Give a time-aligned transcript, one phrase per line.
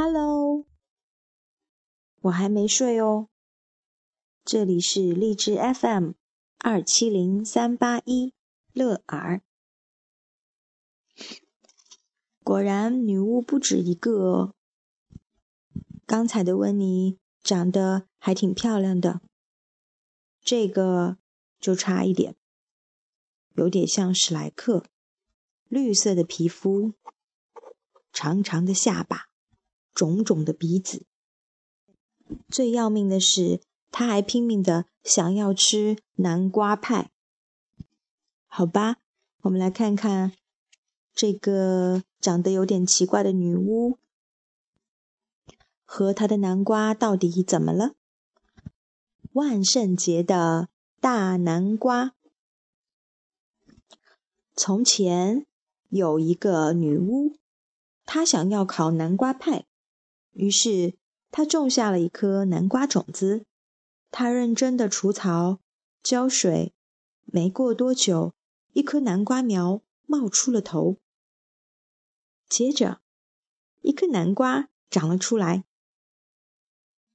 [0.00, 0.64] Hello，
[2.20, 3.28] 我还没睡哦。
[4.44, 6.12] 这里是荔枝 FM
[6.58, 8.32] 二七零三八一
[8.72, 9.42] 乐儿。
[12.44, 14.54] 果然，女巫不止一个哦。
[16.06, 19.20] 刚才的温妮长得还挺漂亮的，
[20.40, 21.18] 这个
[21.58, 22.36] 就差一点，
[23.56, 24.84] 有点像史莱克，
[25.64, 26.92] 绿色的皮肤，
[28.12, 29.27] 长长的下巴，
[29.94, 31.06] 肿肿的鼻子。
[32.48, 33.60] 最要命的是，
[33.90, 37.10] 他还拼命的想要吃南瓜派。
[38.46, 38.96] 好吧，
[39.42, 40.32] 我们来看看
[41.14, 43.98] 这个长得有点奇怪的女巫。
[45.84, 47.94] 和他的南瓜到底怎么了？
[49.32, 50.68] 万圣节的
[51.00, 52.14] 大南瓜。
[54.54, 55.46] 从前
[55.88, 57.36] 有一个女巫，
[58.04, 59.67] 她想要烤南瓜派，
[60.32, 60.96] 于是
[61.30, 63.44] 他种下了一颗南瓜种子。
[64.10, 65.60] 他认真的除草、
[66.02, 66.72] 浇水，
[67.24, 68.34] 没过多久，
[68.72, 70.96] 一颗南瓜苗冒出了头。
[72.48, 73.02] 接着，
[73.82, 75.64] 一颗南瓜长了出来。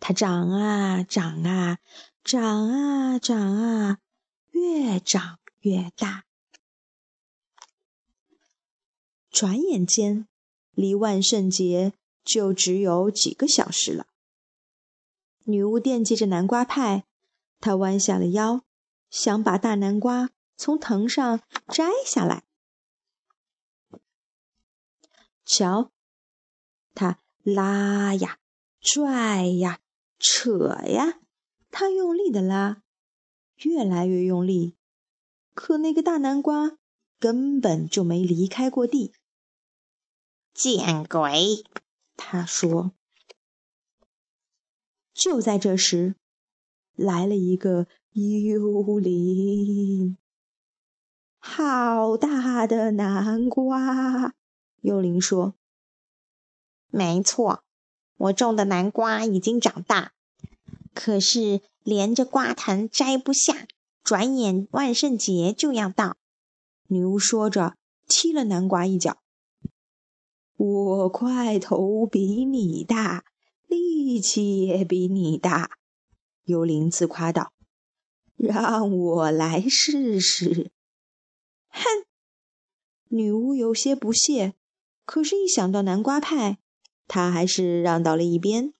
[0.00, 1.78] 它长啊长啊，
[2.24, 3.98] 长啊长啊，
[4.50, 6.24] 越长越大。
[9.30, 10.26] 转眼间，
[10.72, 11.92] 离万圣节
[12.24, 14.06] 就只有几个小时了。
[15.44, 17.04] 女巫惦记着南瓜派，
[17.60, 18.62] 她弯下了腰，
[19.10, 22.44] 想把大南瓜从藤上摘下来。
[25.44, 25.90] 瞧，
[26.94, 28.38] 她拉呀，
[28.80, 29.80] 拽呀。
[30.22, 31.18] 扯呀，
[31.70, 32.82] 她用力的拉，
[33.62, 34.76] 越来越用力，
[35.54, 36.76] 可那个大南瓜
[37.18, 39.14] 根本就没离开过地。
[40.52, 41.64] 见鬼！
[42.22, 42.92] 他说。
[45.14, 46.14] 就在这时，
[46.94, 50.16] 来了一个幽灵。
[51.38, 54.34] 好大的南瓜！
[54.82, 55.54] 幽灵说。
[56.88, 57.64] 没错。
[58.16, 60.12] 我种的南瓜已经长大，
[60.92, 63.66] 可是连着瓜藤摘不下。
[64.02, 66.16] 转眼万圣节就要到，
[66.88, 67.76] 女巫说着，
[68.08, 69.22] 踢了南瓜一脚。
[70.62, 73.24] 我块头比你大，
[73.66, 75.78] 力气也比你大，
[76.44, 77.54] 幽灵自夸道
[78.36, 80.70] ：“让我来试试。”
[81.72, 81.80] 哼！
[83.08, 84.52] 女巫有些不屑，
[85.06, 86.58] 可是，一想到南瓜派。
[87.08, 88.74] 她还是让到了一边。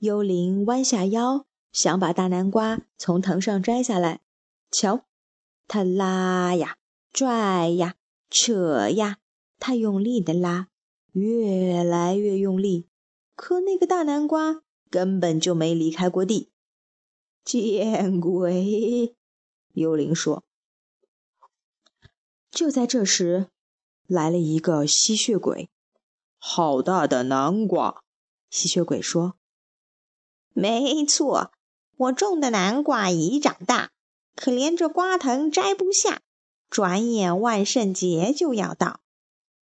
[0.00, 4.20] 幽灵弯下腰，想把大南瓜从藤上摘下来。
[4.70, 5.06] 瞧，
[5.66, 6.76] 他拉呀，
[7.10, 7.94] 拽呀，
[8.28, 9.18] 扯呀，
[9.64, 10.66] 他用力的拉，
[11.12, 12.88] 越来越用力，
[13.36, 16.50] 可那个大南瓜根本就没离开过地。
[17.44, 19.14] 见鬼！
[19.74, 20.42] 幽灵说。
[22.50, 23.50] 就在这时。
[24.08, 25.70] 来了一个吸血鬼，
[26.36, 28.02] 好大的南瓜！
[28.50, 29.36] 吸血鬼说
[30.52, 31.52] ：“没错，
[31.96, 33.92] 我种的南瓜已长大，
[34.34, 36.20] 可连着瓜藤摘不下。
[36.68, 39.00] 转眼万圣节就要到。”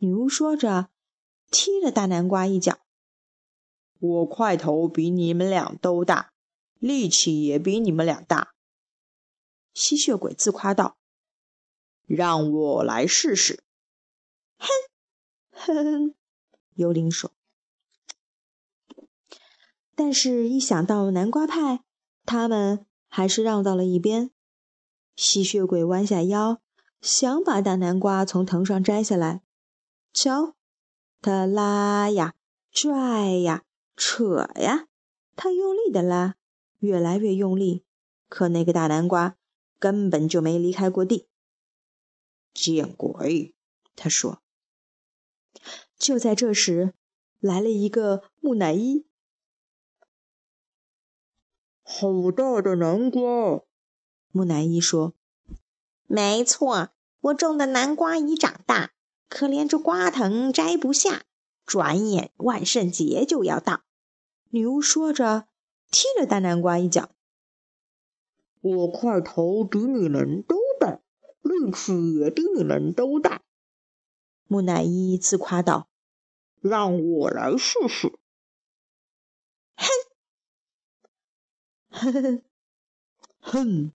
[0.00, 0.90] 女巫说着，
[1.50, 2.78] 踢了大南瓜一脚。
[3.98, 6.32] “我块头比你们俩都大，
[6.78, 8.54] 力气也比你们俩大。”
[9.74, 10.98] 吸血鬼自夸道
[12.06, 13.62] ，“让我来试试。”
[14.58, 14.68] 哼，
[15.50, 16.14] 哼，
[16.74, 17.32] 幽灵说。
[19.96, 21.82] 但是，一想到南瓜派，
[22.24, 24.30] 他们还是让到了一边。
[25.16, 26.62] 吸血鬼弯下腰，
[27.00, 29.42] 想把大南瓜从藤上摘下来。
[30.20, 30.56] 瞧，
[31.22, 32.34] 他拉呀，
[32.72, 33.62] 拽呀，
[33.94, 34.88] 扯呀，
[35.36, 36.34] 他用力的拉，
[36.80, 37.84] 越来越用力，
[38.28, 39.36] 可那个大南瓜
[39.78, 41.28] 根本就没离开过地。
[42.52, 43.54] 见鬼！
[43.94, 44.42] 他说。
[45.96, 46.94] 就在这时，
[47.38, 49.06] 来了一个木乃伊。
[51.84, 53.62] 好大的南瓜！
[54.32, 55.14] 木乃伊说
[56.08, 56.90] ：“没错，
[57.20, 58.92] 我种的南瓜已长大，
[59.28, 61.24] 可怜这瓜藤摘不下。
[61.64, 63.82] 转眼万圣节就要到。”
[64.50, 65.46] 女巫说着，
[65.90, 67.10] 踢了大南瓜一脚。
[68.62, 71.00] “我块头比你们都大，
[71.42, 73.42] 力气也比你们都大。”
[74.48, 75.88] 木乃伊自夸道
[76.62, 78.18] ：“让我来试试。”
[79.76, 79.86] 哼，
[81.90, 82.42] 哼哼
[83.40, 83.92] 哼！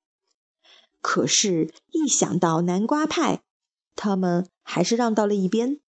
[1.01, 3.41] 可是，一想到南瓜派，
[3.95, 5.79] 他们还是让到了一边。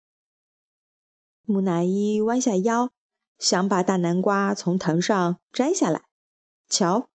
[1.47, 2.91] 木乃伊弯下腰，
[3.39, 6.05] 想把大南瓜从藤上摘下来。
[6.69, 7.09] 瞧，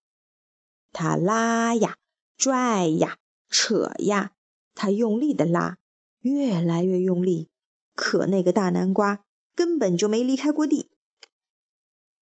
[0.92, 1.96] 他拉呀，
[2.36, 3.18] 拽呀，
[3.48, 4.32] 扯呀，
[4.74, 5.78] 他用力的拉，
[6.20, 7.50] 越来越用力，
[7.94, 9.24] 可那个大南瓜
[9.54, 10.90] 根本就没离开过地。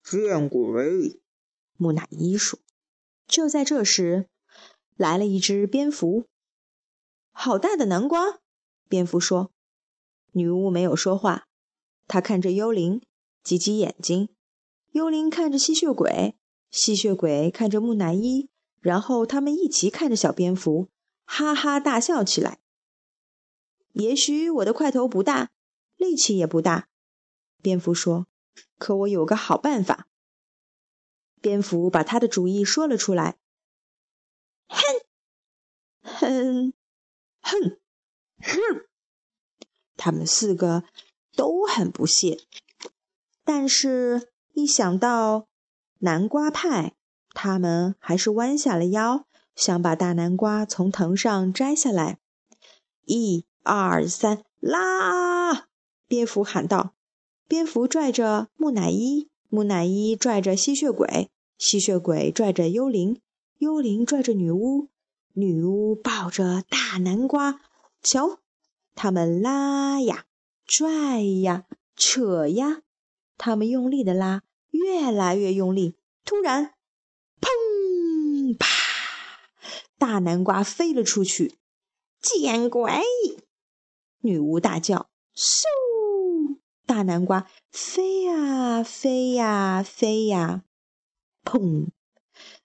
[0.03, 1.21] 见鬼！
[1.77, 2.59] 木乃伊说。
[3.27, 4.31] 就在这时，
[4.97, 6.25] 来了一只蝙蝠。
[7.31, 8.41] 好大的南瓜！
[8.89, 9.53] 蝙蝠说。
[10.33, 11.47] 女巫没有说话，
[12.07, 13.01] 她看着幽灵，
[13.43, 14.29] 挤挤眼睛。
[14.93, 16.37] 幽灵看着吸血鬼，
[16.71, 18.49] 吸血鬼看着木乃伊，
[18.81, 20.89] 然后他们一起看着小蝙蝠，
[21.25, 22.61] 哈哈大笑起来。
[23.93, 25.51] 也许我的块头不大，
[25.97, 26.89] 力气也不大，
[27.63, 28.27] 蝙蝠说。
[28.79, 30.07] 可我有个好办法。
[31.41, 33.39] 蝙蝠把他的主意说了出来。
[34.69, 34.81] 哼，
[36.03, 36.73] 哼，
[37.41, 37.79] 哼，
[38.41, 38.87] 哼！
[39.97, 40.85] 他们四个
[41.35, 42.39] 都很不屑，
[43.45, 45.49] 但是，一想到
[45.99, 46.95] 南瓜派，
[47.31, 49.27] 他们还是弯下了腰，
[49.57, 52.19] 想把大南瓜从藤上摘下来。
[53.05, 55.67] 一、二、三，拉！
[56.07, 56.95] 蝙蝠喊道。
[57.49, 63.21] 蝙蝠拽着木乃伊，木乃伊拽着吸血鬼，吸血鬼拽着幽灵，
[63.57, 64.89] 幽灵拽着女巫，
[65.33, 67.61] 女巫抱着大南瓜。
[68.03, 68.41] 瞧，
[68.95, 70.27] 他们拉呀，
[70.67, 72.83] 拽呀，扯呀，
[73.37, 75.97] 他们用力的拉，越来越用力。
[76.25, 76.75] 突然，
[77.41, 78.57] 砰！
[78.59, 78.67] 啪！
[79.99, 81.59] 大南瓜飞了出去。
[82.21, 82.93] 见鬼！
[84.21, 85.11] 女巫大叫。
[85.35, 86.59] 嗖！
[86.85, 90.65] 大南瓜飞呀飞呀飞呀，
[91.45, 91.89] 砰，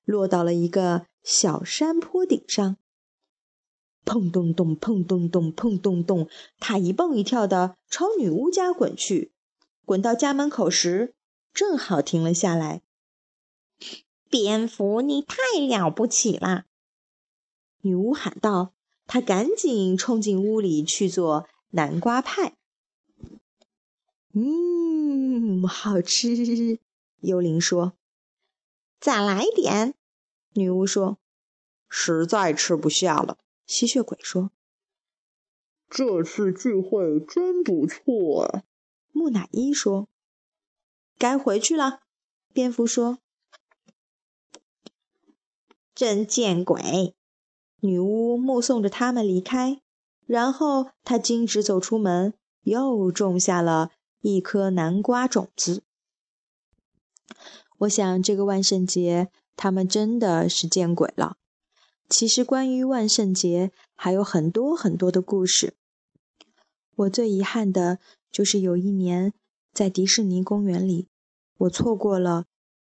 [0.06, 2.78] 落到了一个小山坡顶上。
[4.06, 6.28] 砰咚咚，砰咚咚，砰咚咚，
[6.60, 9.32] 他一蹦一跳的朝女巫家滚去。
[9.86, 11.14] 滚到家门口时，
[11.54, 12.82] 正好停了下来。
[14.30, 16.66] 蝙蝠，你太了不起了！
[17.82, 18.74] 女巫喊道。
[19.06, 22.56] 她赶紧冲进屋里去做南瓜派。
[24.32, 26.80] 嗯，好吃。
[27.20, 27.94] 幽灵说
[29.02, 29.94] ：“再来点。”
[30.56, 31.18] 女巫说
[31.90, 34.52] ：“实在吃不下了。”吸血鬼说
[35.90, 38.64] ：“这次聚会真不错。”
[39.12, 40.08] 木乃伊说
[41.18, 42.02] ：“该回去了。”
[42.54, 43.20] 蝙蝠说
[45.96, 47.16] ：“真见鬼！”
[47.82, 49.82] 女巫目送着他们离开，
[50.26, 53.92] 然后她径直走出门，又种下了。
[54.22, 55.84] 一颗南瓜种子。
[57.80, 61.36] 我想，这个万圣节他们真的是见鬼了。
[62.16, 65.74] 其实，关于万圣节还有很多很多的故事。
[66.96, 67.98] 我最遗憾的
[68.32, 69.34] 就是有一年
[69.74, 71.08] 在迪士尼公园里，
[71.58, 72.46] 我错过了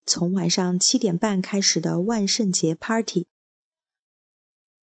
[0.08, 3.28] 从晚上七点半开始的万圣节 party。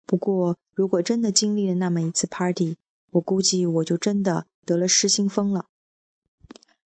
[0.05, 2.75] 不过，如果真的经历了那么一次 party，
[3.11, 5.67] 我估计我就真的得了失心疯了。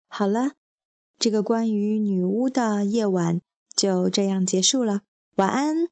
[0.08, 0.52] 好了，
[1.18, 3.42] 这个关于女巫的夜晚
[3.76, 5.02] 就这样结束了。
[5.38, 5.88] 晚安。